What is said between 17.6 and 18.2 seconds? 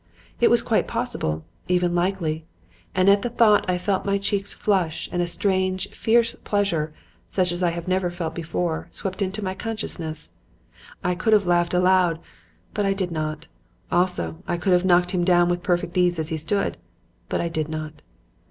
not.